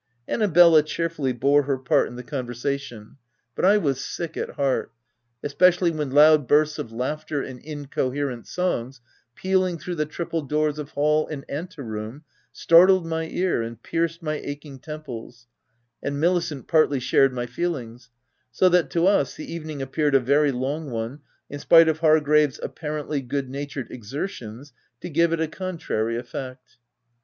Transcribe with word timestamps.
An 0.27 0.39
nabella 0.39 0.81
cheerfully 0.83 1.31
bore 1.31 1.61
her 1.61 1.77
part 1.77 2.07
in 2.07 2.15
the 2.15 2.23
conversa 2.23 2.65
OF 2.65 2.65
WILDFELL 2.65 2.69
HALL. 2.71 2.77
227 2.77 2.79
tion; 2.79 3.17
but 3.53 3.65
I 3.65 3.77
was 3.77 4.03
sick 4.03 4.35
at 4.35 4.55
heart,— 4.55 4.91
especially 5.47 5.91
when 5.91 6.09
loud 6.09 6.47
bursts 6.47 6.79
of 6.79 6.91
laughter 6.91 7.43
and 7.43 7.59
incoherent 7.59 8.47
songs, 8.47 8.99
pealing 9.35 9.77
through 9.77 9.93
the 9.93 10.07
triple 10.07 10.41
doors 10.41 10.79
of 10.79 10.89
hall 10.93 11.27
and 11.27 11.45
ante 11.47 11.83
room, 11.83 12.23
startled 12.51 13.05
my 13.05 13.27
ear 13.27 13.61
and 13.61 13.83
pierced 13.83 14.23
my 14.23 14.41
aching 14.43 14.79
temples;— 14.79 15.45
and 16.01 16.15
Milicent 16.19 16.65
partly 16.65 16.99
shared 16.99 17.31
my 17.31 17.45
feel 17.45 17.75
ings; 17.75 18.09
so 18.51 18.69
that, 18.69 18.89
to 18.89 19.05
us, 19.05 19.35
the 19.35 19.53
evening 19.53 19.83
appeared 19.83 20.15
a 20.15 20.19
very 20.19 20.51
long 20.51 20.89
one, 20.89 21.19
in 21.47 21.59
spite 21.59 21.87
of 21.87 21.99
Hargrave's 21.99 22.59
appa 22.63 22.87
rently, 22.87 23.27
good 23.27 23.51
natured 23.51 23.91
exertions 23.91 24.73
to 24.99 25.11
give 25.11 25.31
it 25.31 25.39
a 25.39 25.47
con 25.47 25.77
trary 25.77 26.17
effect. 26.17 26.77